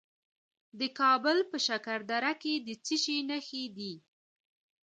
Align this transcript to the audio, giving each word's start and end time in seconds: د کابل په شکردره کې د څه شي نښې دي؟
د 0.79 0.81
کابل 0.99 1.37
په 1.49 1.57
شکردره 1.67 2.33
کې 2.41 2.53
د 2.67 2.69
څه 2.85 2.95
شي 3.03 3.17
نښې 3.29 3.63
دي؟ 3.77 3.93